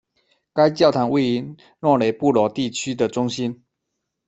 [0.51, 3.63] 该教堂位于诺雷布罗地区的中心。